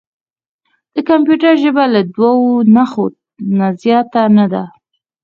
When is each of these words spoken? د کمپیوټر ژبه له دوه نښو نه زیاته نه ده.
د 0.93 0.95
کمپیوټر 1.09 1.53
ژبه 1.63 1.83
له 1.93 2.01
دوه 2.15 2.31
نښو 2.75 3.05
نه 3.57 3.67
زیاته 3.81 4.21
نه 4.37 4.45
ده. 4.53 4.63